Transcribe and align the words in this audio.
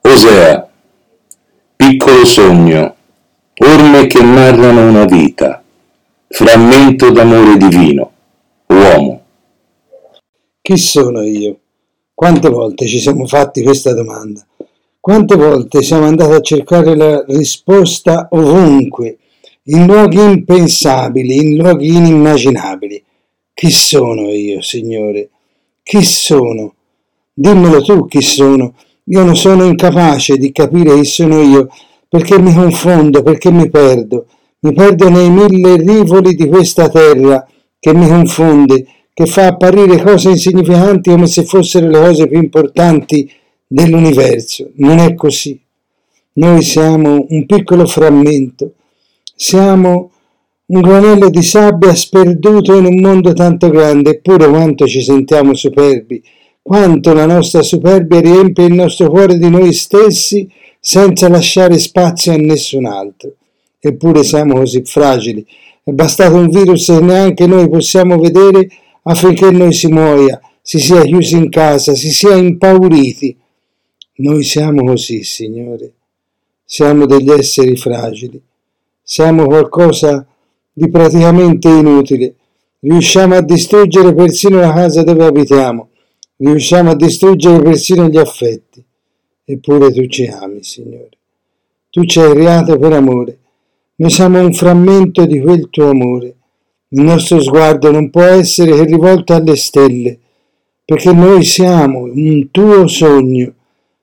Osea, 0.00 0.68
piccolo 1.76 2.24
sogno, 2.24 2.94
orme 3.56 4.06
che 4.06 4.22
narrano 4.22 4.88
una 4.88 5.04
vita, 5.04 5.62
frammento 6.28 7.10
d'amore 7.10 7.56
divino, 7.56 8.12
uomo. 8.68 9.22
Chi 10.60 10.76
sono 10.76 11.22
io? 11.22 11.58
Quante 12.14 12.48
volte 12.48 12.86
ci 12.86 12.98
siamo 12.98 13.26
fatti 13.26 13.62
questa 13.62 13.92
domanda? 13.92 14.46
Quante 15.00 15.36
volte 15.36 15.82
siamo 15.82 16.06
andati 16.06 16.32
a 16.32 16.40
cercare 16.40 16.96
la 16.96 17.24
risposta 17.26 18.28
ovunque, 18.30 19.18
in 19.64 19.86
luoghi 19.86 20.20
impensabili, 20.20 21.36
in 21.36 21.56
luoghi 21.56 21.88
inimmaginabili. 21.88 23.04
Chi 23.52 23.70
sono 23.70 24.30
io, 24.32 24.60
Signore? 24.62 25.30
Chi 25.82 26.02
sono? 26.02 26.74
Dimmelo 27.32 27.82
tu 27.82 28.06
chi 28.06 28.20
sono. 28.20 28.74
Io 29.10 29.24
non 29.24 29.36
sono 29.36 29.64
incapace 29.64 30.36
di 30.36 30.52
capire 30.52 30.94
chi 30.96 31.04
sono 31.04 31.40
io, 31.40 31.68
perché 32.08 32.38
mi 32.38 32.52
confondo, 32.54 33.22
perché 33.22 33.50
mi 33.50 33.68
perdo. 33.70 34.26
Mi 34.60 34.72
perdo 34.72 35.08
nei 35.08 35.30
mille 35.30 35.76
rivoli 35.76 36.34
di 36.34 36.46
questa 36.46 36.88
terra 36.88 37.46
che 37.78 37.94
mi 37.94 38.06
confonde, 38.06 38.86
che 39.14 39.26
fa 39.26 39.46
apparire 39.46 40.02
cose 40.02 40.30
insignificanti 40.30 41.10
come 41.10 41.26
se 41.26 41.44
fossero 41.44 41.88
le 41.88 41.98
cose 41.98 42.28
più 42.28 42.38
importanti 42.38 43.30
dell'universo. 43.66 44.70
Non 44.76 44.98
è 44.98 45.14
così. 45.14 45.58
Noi 46.34 46.62
siamo 46.62 47.26
un 47.28 47.46
piccolo 47.46 47.86
frammento, 47.86 48.74
siamo 49.34 50.10
un 50.66 50.80
granello 50.80 51.30
di 51.30 51.42
sabbia 51.42 51.94
sperduto 51.94 52.76
in 52.76 52.84
un 52.84 53.00
mondo 53.00 53.32
tanto 53.32 53.70
grande, 53.70 54.10
eppure 54.10 54.48
quanto 54.48 54.86
ci 54.86 55.00
sentiamo 55.02 55.54
superbi, 55.54 56.22
quanto 56.68 57.14
la 57.14 57.24
nostra 57.24 57.62
superbia 57.62 58.20
riempie 58.20 58.66
il 58.66 58.74
nostro 58.74 59.08
cuore 59.08 59.38
di 59.38 59.48
noi 59.48 59.72
stessi 59.72 60.46
senza 60.78 61.26
lasciare 61.30 61.78
spazio 61.78 62.32
a 62.32 62.36
nessun 62.36 62.84
altro. 62.84 63.36
Eppure 63.80 64.22
siamo 64.22 64.56
così 64.56 64.82
fragili. 64.84 65.46
È 65.82 65.90
bastato 65.92 66.34
un 66.34 66.50
virus 66.50 66.84
che 66.84 67.00
neanche 67.00 67.46
noi 67.46 67.70
possiamo 67.70 68.18
vedere 68.18 68.68
affinché 69.04 69.50
noi 69.50 69.72
si 69.72 69.86
muoia, 69.86 70.38
si 70.60 70.78
sia 70.78 71.00
chiusi 71.04 71.36
in 71.36 71.48
casa, 71.48 71.94
si 71.94 72.10
sia 72.10 72.34
impauriti. 72.34 73.34
Noi 74.16 74.42
siamo 74.42 74.84
così, 74.84 75.24
Signore. 75.24 75.92
Siamo 76.66 77.06
degli 77.06 77.30
esseri 77.30 77.76
fragili. 77.76 78.38
Siamo 79.02 79.46
qualcosa 79.46 80.26
di 80.70 80.90
praticamente 80.90 81.70
inutile. 81.70 82.34
Riusciamo 82.80 83.36
a 83.36 83.40
distruggere 83.40 84.14
persino 84.14 84.60
la 84.60 84.74
casa 84.74 85.02
dove 85.02 85.24
abitiamo 85.24 85.88
riusciamo 86.38 86.90
a 86.90 86.96
distruggere 86.96 87.62
persino 87.62 88.08
gli 88.08 88.18
affetti. 88.18 88.82
Eppure 89.44 89.92
tu 89.92 90.06
ci 90.06 90.26
ami, 90.26 90.62
Signore. 90.62 91.10
Tu 91.90 92.04
ci 92.04 92.20
hai 92.20 92.32
creato 92.32 92.78
per 92.78 92.92
amore. 92.92 93.38
Noi 93.96 94.10
siamo 94.10 94.40
un 94.40 94.52
frammento 94.52 95.24
di 95.26 95.40
quel 95.40 95.68
tuo 95.70 95.88
amore. 95.88 96.34
Il 96.90 97.02
nostro 97.02 97.40
sguardo 97.40 97.90
non 97.90 98.10
può 98.10 98.22
essere 98.22 98.72
che 98.72 98.84
rivolto 98.84 99.34
alle 99.34 99.56
stelle, 99.56 100.18
perché 100.84 101.12
noi 101.12 101.42
siamo 101.44 102.02
un 102.02 102.50
tuo 102.50 102.86
sogno. 102.86 103.54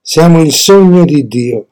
Siamo 0.00 0.42
il 0.42 0.52
sogno 0.52 1.04
di 1.04 1.26
Dio. 1.28 1.66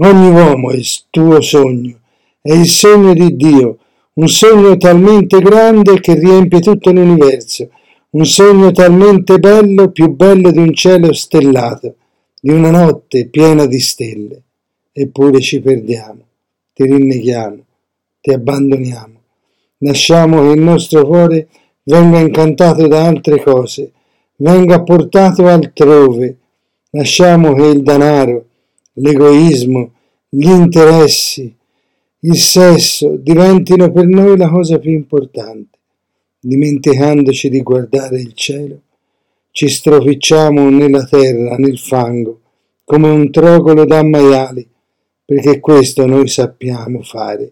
Ogni 0.00 0.30
uomo 0.30 0.70
è 0.70 0.76
il 0.76 0.88
tuo 1.10 1.40
sogno. 1.40 1.98
È 2.40 2.52
il 2.52 2.66
sogno 2.66 3.12
di 3.12 3.34
Dio, 3.36 3.78
un 4.14 4.28
sogno 4.28 4.76
talmente 4.76 5.40
grande 5.40 6.00
che 6.00 6.14
riempie 6.14 6.60
tutto 6.60 6.92
l'universo 6.92 7.70
un 8.10 8.24
sogno 8.24 8.70
talmente 8.70 9.38
bello, 9.38 9.90
più 9.90 10.14
bello 10.14 10.50
di 10.50 10.58
un 10.58 10.72
cielo 10.72 11.12
stellato, 11.12 11.96
di 12.40 12.50
una 12.50 12.70
notte 12.70 13.28
piena 13.28 13.66
di 13.66 13.80
stelle. 13.80 14.42
Eppure 14.92 15.40
ci 15.40 15.60
perdiamo, 15.60 16.20
ti 16.72 16.84
rinneghiamo, 16.84 17.64
ti 18.20 18.32
abbandoniamo. 18.32 19.20
Lasciamo 19.78 20.40
che 20.42 20.54
il 20.54 20.60
nostro 20.60 21.04
cuore 21.04 21.48
venga 21.82 22.20
incantato 22.20 22.86
da 22.86 23.04
altre 23.04 23.42
cose, 23.42 23.92
venga 24.36 24.82
portato 24.82 25.46
altrove. 25.48 26.38
Lasciamo 26.90 27.52
che 27.52 27.66
il 27.66 27.82
denaro, 27.82 28.46
l'egoismo, 28.94 29.90
gli 30.28 30.48
interessi, 30.48 31.54
il 32.20 32.36
sesso 32.36 33.16
diventino 33.16 33.92
per 33.92 34.06
noi 34.06 34.36
la 34.38 34.48
cosa 34.48 34.78
più 34.78 34.92
importante 34.92 35.75
dimenticandoci 36.46 37.48
di 37.48 37.60
guardare 37.60 38.20
il 38.20 38.32
cielo, 38.32 38.80
ci 39.50 39.68
stropicciamo 39.68 40.70
nella 40.70 41.04
terra, 41.04 41.56
nel 41.56 41.78
fango, 41.78 42.40
come 42.84 43.08
un 43.08 43.30
trogolo 43.32 43.84
da 43.84 44.04
maiali, 44.04 44.66
perché 45.24 45.58
questo 45.58 46.06
noi 46.06 46.28
sappiamo 46.28 47.02
fare. 47.02 47.50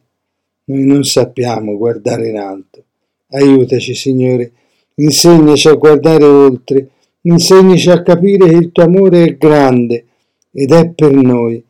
Noi 0.67 0.85
non 0.85 1.03
sappiamo 1.03 1.77
guardare 1.77 2.29
in 2.29 2.37
alto. 2.37 2.85
Aiutaci, 3.31 3.95
Signore, 3.95 4.53
insegnaci 4.95 5.69
a 5.69 5.75
guardare 5.75 6.25
oltre, 6.25 6.91
insegnaci 7.23 7.91
a 7.91 8.03
capire 8.03 8.49
che 8.49 8.57
il 8.57 8.71
tuo 8.71 8.85
amore 8.85 9.25
è 9.25 9.37
grande 9.37 10.05
ed 10.53 10.71
è 10.71 10.89
per 10.91 11.11
noi, 11.11 11.63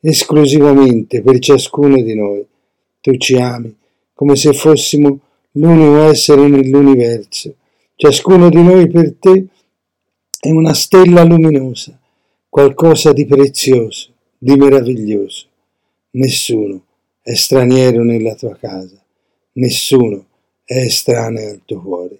esclusivamente 0.00 1.20
per 1.20 1.38
ciascuno 1.40 2.00
di 2.00 2.14
noi. 2.14 2.44
Tu 3.00 3.16
ci 3.18 3.36
ami, 3.36 3.76
come 4.14 4.34
se 4.34 4.54
fossimo 4.54 5.20
l'unico 5.52 6.02
essere 6.02 6.46
nell'universo. 6.46 7.56
Ciascuno 7.94 8.48
di 8.48 8.62
noi 8.62 8.88
per 8.88 9.14
te 9.18 9.46
è 10.38 10.50
una 10.50 10.74
stella 10.74 11.22
luminosa, 11.22 11.98
qualcosa 12.48 13.12
di 13.12 13.26
prezioso, 13.26 14.10
di 14.38 14.54
meraviglioso. 14.56 15.46
Nessuno 16.12 16.84
è 17.22 17.34
straniero 17.34 18.02
nella 18.02 18.34
tua 18.34 18.56
casa, 18.56 19.02
nessuno 19.52 20.26
è 20.64 20.78
estraneo 20.78 21.50
al 21.50 21.60
tuo 21.64 21.80
cuore. 21.80 22.18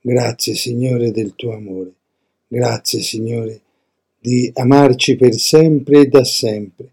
Grazie 0.00 0.54
Signore 0.54 1.10
del 1.10 1.34
tuo 1.34 1.52
amore, 1.52 1.92
grazie 2.46 3.00
Signore 3.00 3.60
di 4.18 4.50
amarci 4.54 5.16
per 5.16 5.34
sempre 5.34 6.00
e 6.00 6.06
da 6.06 6.24
sempre. 6.24 6.90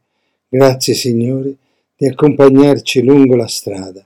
Grazie 0.47 0.93
Signore 0.93 1.55
di 1.95 2.05
accompagnarci 2.05 3.01
lungo 3.01 3.35
la 3.35 3.47
strada 3.47 4.05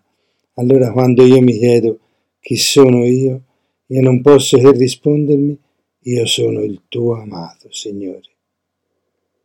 allora 0.58 0.92
quando 0.92 1.26
io 1.26 1.42
mi 1.42 1.58
chiedo 1.58 2.00
chi 2.40 2.56
sono 2.56 3.06
io, 3.06 3.42
io 3.88 4.02
non 4.02 4.22
posso 4.22 4.58
che 4.58 4.72
rispondermi, 4.72 5.58
io 6.00 6.26
sono 6.26 6.62
il 6.62 6.84
tuo 6.88 7.20
amato 7.20 7.72
Signore. 7.72 8.36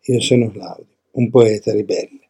Io 0.07 0.21
sono 0.21 0.51
Claudio, 0.51 0.97
un 1.13 1.31
poeta 1.31 1.73
ribelle. 1.73 2.22